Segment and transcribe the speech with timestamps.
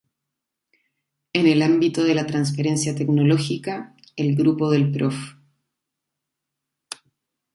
[1.31, 5.15] En el ámbito de la transferencia tecnológica, el grupo del Prof.